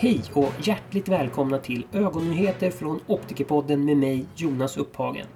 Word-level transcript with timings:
Hej 0.00 0.22
och 0.32 0.52
hjärtligt 0.62 1.08
välkomna 1.08 1.58
till 1.58 1.86
ögonnyheter 1.92 2.70
från 2.70 3.00
Optikerpodden 3.06 3.84
med 3.84 3.96
mig 3.96 4.26
Jonas 4.36 4.76
Upphagen. 4.76 5.26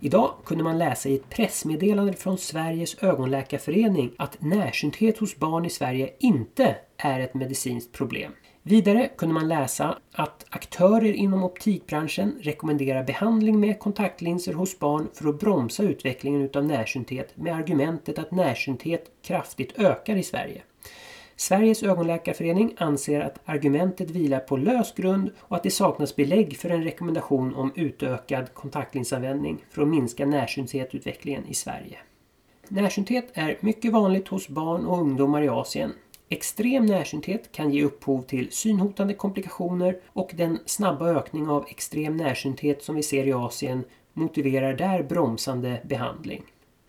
Idag 0.00 0.30
kunde 0.44 0.64
man 0.64 0.78
läsa 0.78 1.08
i 1.08 1.14
ett 1.14 1.28
pressmeddelande 1.28 2.12
från 2.12 2.38
Sveriges 2.38 3.02
ögonläkarförening 3.02 4.10
att 4.18 4.36
närsynthet 4.42 5.18
hos 5.18 5.36
barn 5.36 5.64
i 5.64 5.70
Sverige 5.70 6.10
inte 6.18 6.76
är 6.96 7.20
ett 7.20 7.34
medicinskt 7.34 7.92
problem. 7.92 8.32
Vidare 8.62 9.10
kunde 9.16 9.34
man 9.34 9.48
läsa 9.48 9.98
att 10.12 10.46
aktörer 10.50 11.12
inom 11.12 11.44
optikbranschen 11.44 12.38
rekommenderar 12.40 13.04
behandling 13.04 13.60
med 13.60 13.78
kontaktlinser 13.78 14.52
hos 14.52 14.78
barn 14.78 15.08
för 15.14 15.28
att 15.28 15.40
bromsa 15.40 15.82
utvecklingen 15.82 16.42
utav 16.42 16.64
närsynthet 16.64 17.36
med 17.36 17.54
argumentet 17.54 18.18
att 18.18 18.30
närsynthet 18.30 19.10
kraftigt 19.22 19.78
ökar 19.78 20.16
i 20.16 20.22
Sverige. 20.22 20.62
Sveriges 21.40 21.82
ögonläkarförening 21.82 22.74
anser 22.78 23.20
att 23.20 23.40
argumentet 23.44 24.10
vilar 24.10 24.40
på 24.40 24.56
lös 24.56 24.94
grund 24.94 25.30
och 25.40 25.56
att 25.56 25.62
det 25.62 25.70
saknas 25.70 26.16
belägg 26.16 26.56
för 26.56 26.70
en 26.70 26.84
rekommendation 26.84 27.54
om 27.54 27.72
utökad 27.74 28.54
kontaktlinsanvändning 28.54 29.64
för 29.70 29.82
att 29.82 29.88
minska 29.88 30.26
närsynthetutvecklingen 30.26 31.46
i 31.48 31.54
Sverige. 31.54 31.98
Närsynthet 32.68 33.30
är 33.34 33.58
mycket 33.60 33.92
vanligt 33.92 34.28
hos 34.28 34.48
barn 34.48 34.86
och 34.86 34.98
ungdomar 34.98 35.42
i 35.42 35.48
Asien. 35.48 35.92
Extrem 36.28 36.86
närsynthet 36.86 37.52
kan 37.52 37.70
ge 37.70 37.84
upphov 37.84 38.22
till 38.22 38.52
synhotande 38.52 39.14
komplikationer 39.14 39.96
och 40.06 40.30
den 40.34 40.58
snabba 40.66 41.08
ökning 41.08 41.48
av 41.48 41.66
extrem 41.68 42.16
närsynthet 42.16 42.82
som 42.82 42.94
vi 42.94 43.02
ser 43.02 43.26
i 43.26 43.32
Asien 43.32 43.84
motiverar 44.12 44.74
där 44.74 45.02
bromsande 45.02 45.80
behandling. 45.84 46.42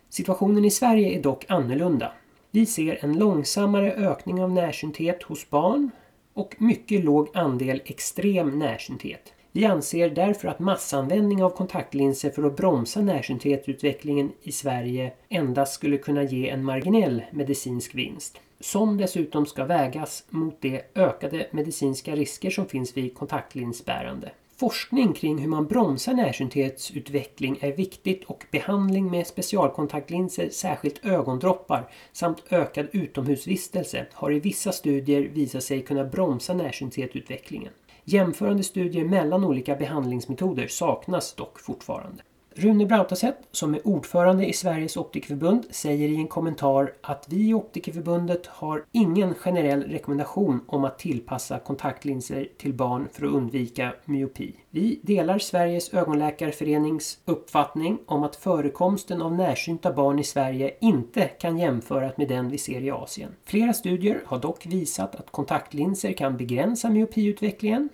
Situationen 0.09 0.66
i 0.66 0.72
Sverige 0.72 1.18
är 1.18 1.23
dock 1.23 1.45
annorlunda. 1.47 2.12
Vi 2.53 2.66
ser 2.66 3.05
en 3.05 3.19
långsammare 3.19 3.94
ökning 3.94 4.44
av 4.44 4.52
närsynthet 4.52 5.23
hos 5.23 5.49
barn 5.49 5.91
och 6.33 6.55
mycket 6.57 7.03
låg 7.03 7.30
andel 7.33 7.81
extrem 7.85 8.59
närsynthet. 8.59 9.33
Vi 9.52 9.66
anser 9.66 10.09
därför 10.09 10.47
att 10.47 10.59
massanvändning 10.59 11.44
av 11.44 11.49
kontaktlinser 11.49 12.29
för 12.29 12.44
att 12.44 12.57
bromsa 12.57 13.02
närsynthetutvecklingen 13.02 14.31
i 14.41 14.52
Sverige 14.52 15.13
endast 15.29 15.73
skulle 15.73 15.97
kunna 15.97 16.23
ge 16.23 16.49
en 16.49 16.63
marginell 16.63 17.22
medicinsk 17.31 17.95
vinst. 17.95 18.39
Som 18.59 18.97
dessutom 18.97 19.45
ska 19.45 19.66
vägas 19.66 20.23
mot 20.29 20.61
de 20.61 20.81
ökade 20.95 21.47
medicinska 21.52 22.16
risker 22.16 22.49
som 22.49 22.66
finns 22.66 22.97
vid 22.97 23.16
kontaktlinsbärande. 23.17 24.31
Forskning 24.62 25.14
kring 25.14 25.38
hur 25.38 25.48
man 25.48 25.67
bromsar 25.67 26.14
närsynthetsutveckling 26.14 27.58
är 27.62 27.72
viktigt 27.72 28.23
och 28.23 28.45
behandling 28.52 29.12
med 29.12 29.28
specialkontaktlinser, 29.28 30.50
särskilt 30.50 31.06
ögondroppar, 31.06 31.92
samt 32.12 32.44
ökad 32.50 32.88
utomhusvistelse 32.92 34.06
har 34.14 34.31
i 34.31 34.40
vissa 34.40 34.72
studier 34.72 35.22
visat 35.22 35.64
sig 35.64 35.81
kunna 35.81 36.03
bromsa 36.03 36.53
närsynthetsutvecklingen. 36.53 37.73
Jämförande 38.03 38.64
studier 38.64 39.06
mellan 39.06 39.44
olika 39.44 39.76
behandlingsmetoder 39.76 40.68
saknas 40.68 41.34
dock 41.34 41.59
fortfarande. 41.59 42.23
Rune 42.62 42.86
Brautaset, 42.86 43.38
som 43.52 43.73
är 43.73 43.88
ordförande 43.88 44.45
i 44.45 44.54
Sveriges 44.54 44.98
optikerförbund, 44.98 45.66
säger 45.70 46.09
i 46.09 46.16
en 46.16 46.28
kommentar 46.28 46.94
att 47.02 47.26
vi 47.30 47.50
i 47.50 47.53
Optikerförbundet 47.53 48.48
har 48.48 48.84
ingen 48.92 49.34
generell 49.34 49.84
rekommendation 49.84 50.62
om 50.68 50.84
att 50.84 51.00
tillpassa 51.00 51.59
kontaktlinser 51.59 52.48
till 52.58 52.73
barn 52.73 53.08
för 53.12 53.26
att 53.26 53.34
undvika 53.34 53.94
myopi. 54.06 54.56
Vi 54.70 55.00
delar 55.03 55.40
Sveriges 55.40 55.94
ögonläkarförenings 55.94 57.20
uppfattning 57.26 58.00
om 58.06 58.23
att 58.23 58.36
förekomsten 58.36 59.22
av 59.22 59.36
närsynta 59.36 59.94
barn 59.94 60.20
i 60.20 60.23
Sverige 60.23 60.73
inte 60.81 61.28
kan 61.28 61.58
jämföras 61.58 62.18
med 62.18 62.28
den 62.28 62.50
vi 62.50 62.58
ser 62.58 62.81
i 62.81 62.91
Asien. 62.91 63.35
Flera 63.46 63.74
studier 63.74 64.24
har 64.25 64.40
dock 64.40 64.66
visat 64.66 65.16
att 65.16 65.31
kontaktlinser 65.31 66.14
kan 66.14 66.38
begränsa 66.38 66.90
myopiutvecklingen 66.90 67.90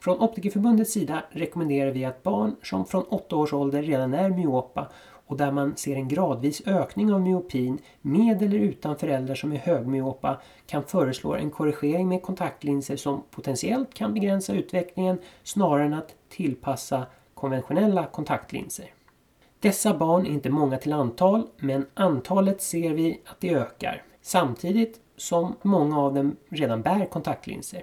från 0.00 0.20
Optikerförbundets 0.20 0.92
sida 0.92 1.22
rekommenderar 1.30 1.90
vi 1.90 2.04
att 2.04 2.22
barn 2.22 2.56
som 2.62 2.86
från 2.86 3.02
8 3.02 3.36
års 3.36 3.52
ålder 3.52 3.82
redan 3.82 4.14
är 4.14 4.30
myopa 4.30 4.88
och 5.28 5.36
där 5.36 5.52
man 5.52 5.76
ser 5.76 5.96
en 5.96 6.08
gradvis 6.08 6.62
ökning 6.66 7.12
av 7.12 7.20
myopin 7.20 7.78
med 8.00 8.42
eller 8.42 8.58
utan 8.58 8.98
föräldrar 8.98 9.34
som 9.34 9.52
är 9.52 9.56
högmyopa 9.56 10.40
kan 10.66 10.82
föreslå 10.82 11.34
en 11.34 11.50
korrigering 11.50 12.08
med 12.08 12.22
kontaktlinser 12.22 12.96
som 12.96 13.22
potentiellt 13.30 13.94
kan 13.94 14.14
begränsa 14.14 14.54
utvecklingen 14.54 15.18
snarare 15.42 15.84
än 15.84 15.94
att 15.94 16.14
tillpassa 16.28 17.06
konventionella 17.34 18.06
kontaktlinser. 18.06 18.86
Dessa 19.60 19.94
barn 19.98 20.26
är 20.26 20.30
inte 20.30 20.50
många 20.50 20.76
till 20.76 20.92
antal 20.92 21.46
men 21.56 21.86
antalet 21.94 22.62
ser 22.62 22.92
vi 22.92 23.20
att 23.24 23.40
det 23.40 23.54
ökar 23.54 24.02
samtidigt 24.22 25.00
som 25.16 25.54
många 25.62 26.00
av 26.00 26.14
dem 26.14 26.36
redan 26.48 26.82
bär 26.82 27.06
kontaktlinser. 27.06 27.82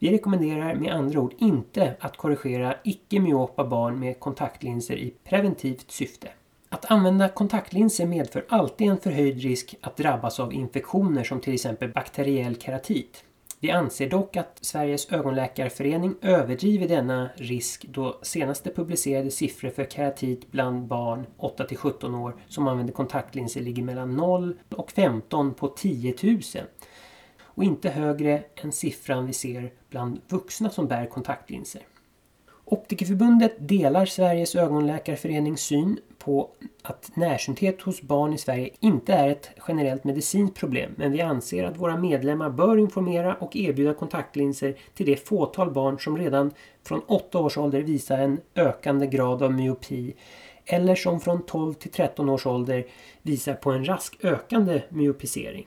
Vi 0.00 0.12
rekommenderar 0.12 0.74
med 0.74 0.92
andra 0.92 1.20
ord 1.20 1.34
inte 1.38 1.96
att 2.00 2.16
korrigera 2.16 2.74
icke-myopa 2.84 3.64
barn 3.64 4.00
med 4.00 4.20
kontaktlinser 4.20 4.96
i 4.96 5.14
preventivt 5.24 5.90
syfte. 5.90 6.28
Att 6.68 6.90
använda 6.90 7.28
kontaktlinser 7.28 8.06
medför 8.06 8.44
alltid 8.48 8.88
en 8.88 9.00
förhöjd 9.00 9.42
risk 9.42 9.74
att 9.80 9.96
drabbas 9.96 10.40
av 10.40 10.52
infektioner 10.52 11.24
som 11.24 11.40
till 11.40 11.54
exempel 11.54 11.88
bakteriell 11.88 12.56
keratit. 12.60 13.24
Vi 13.60 13.70
anser 13.70 14.10
dock 14.10 14.36
att 14.36 14.58
Sveriges 14.60 15.12
ögonläkarförening 15.12 16.14
överdriver 16.22 16.88
denna 16.88 17.30
risk 17.36 17.84
då 17.88 18.18
senaste 18.22 18.70
publicerade 18.70 19.30
siffror 19.30 19.70
för 19.70 19.84
keratit 19.84 20.50
bland 20.50 20.86
barn 20.86 21.26
8-17 21.38 22.22
år 22.22 22.36
som 22.48 22.68
använder 22.68 22.92
kontaktlinser 22.92 23.60
ligger 23.60 23.82
mellan 23.82 24.16
0 24.16 24.54
och 24.68 24.90
15 24.90 25.54
på 25.54 25.68
10 25.68 26.14
000 26.22 26.40
och 27.58 27.64
inte 27.64 27.90
högre 27.90 28.42
än 28.54 28.72
siffran 28.72 29.26
vi 29.26 29.32
ser 29.32 29.72
bland 29.90 30.20
vuxna 30.28 30.70
som 30.70 30.86
bär 30.86 31.06
kontaktlinser. 31.06 31.82
Optikerförbundet 32.64 33.68
delar 33.68 34.06
Sveriges 34.06 34.56
ögonläkarförenings 34.56 35.60
syn 35.60 35.98
på 36.18 36.50
att 36.82 37.16
närsynthet 37.16 37.82
hos 37.82 38.02
barn 38.02 38.32
i 38.32 38.38
Sverige 38.38 38.70
inte 38.80 39.12
är 39.12 39.28
ett 39.28 39.50
generellt 39.68 40.04
medicinskt 40.04 40.56
problem 40.56 40.92
men 40.96 41.12
vi 41.12 41.20
anser 41.20 41.64
att 41.64 41.76
våra 41.76 41.96
medlemmar 41.96 42.50
bör 42.50 42.76
informera 42.76 43.34
och 43.34 43.56
erbjuda 43.56 43.94
kontaktlinser 43.94 44.76
till 44.94 45.06
det 45.06 45.28
fåtal 45.28 45.70
barn 45.70 45.98
som 45.98 46.18
redan 46.18 46.50
från 46.82 47.00
8 47.00 47.38
års 47.38 47.58
ålder 47.58 47.80
visar 47.80 48.18
en 48.18 48.40
ökande 48.54 49.06
grad 49.06 49.42
av 49.42 49.52
myopi 49.52 50.14
eller 50.64 50.94
som 50.94 51.20
från 51.20 51.42
12 51.42 51.74
till 51.74 51.90
13 51.90 52.28
års 52.28 52.46
ålder 52.46 52.86
visar 53.22 53.54
på 53.54 53.70
en 53.70 53.84
rask 53.88 54.24
ökande 54.24 54.82
myopisering. 54.88 55.66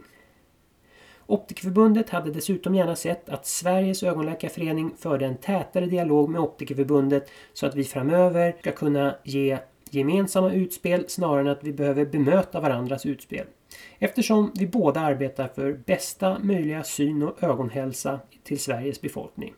Optikerförbundet 1.31 2.09
hade 2.09 2.31
dessutom 2.31 2.75
gärna 2.75 2.95
sett 2.95 3.29
att 3.29 3.45
Sveriges 3.45 4.03
ögonläkarförening 4.03 4.91
förde 4.97 5.25
en 5.25 5.37
tätare 5.37 5.85
dialog 5.85 6.29
med 6.29 6.41
Optikerförbundet 6.41 7.29
så 7.53 7.65
att 7.65 7.75
vi 7.75 7.83
framöver 7.83 8.55
ska 8.59 8.71
kunna 8.71 9.15
ge 9.23 9.57
gemensamma 9.89 10.53
utspel 10.53 11.05
snarare 11.07 11.41
än 11.41 11.47
att 11.47 11.63
vi 11.63 11.73
behöver 11.73 12.05
bemöta 12.05 12.59
varandras 12.59 13.05
utspel. 13.05 13.45
Eftersom 13.99 14.51
vi 14.55 14.67
båda 14.67 14.99
arbetar 14.99 15.47
för 15.47 15.73
bästa 15.73 16.39
möjliga 16.39 16.83
syn 16.83 17.23
och 17.23 17.43
ögonhälsa 17.43 18.19
till 18.43 18.59
Sveriges 18.59 19.01
befolkning. 19.01 19.53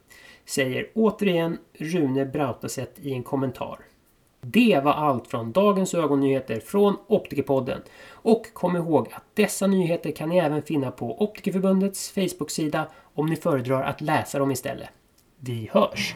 Säger 0.45 0.88
återigen 0.94 1.57
Rune 1.73 2.25
Brautaset 2.25 3.00
i 3.01 3.13
en 3.13 3.23
kommentar. 3.23 3.79
Det 4.45 4.81
var 4.83 4.91
allt 4.91 5.27
från 5.27 5.51
dagens 5.51 5.93
ögonnyheter 5.93 6.59
från 6.59 6.97
Optikerpodden. 7.07 7.81
Och 8.11 8.53
kom 8.53 8.75
ihåg 8.75 9.07
att 9.11 9.23
dessa 9.33 9.67
nyheter 9.67 10.11
kan 10.11 10.29
ni 10.29 10.37
även 10.37 10.61
finna 10.61 10.91
på 10.91 11.23
Optikerförbundets 11.23 12.11
Facebook-sida 12.11 12.87
om 13.13 13.25
ni 13.25 13.35
föredrar 13.35 13.83
att 13.83 14.01
läsa 14.01 14.39
dem 14.39 14.51
istället. 14.51 14.89
Vi 15.39 15.69
hörs! 15.71 16.15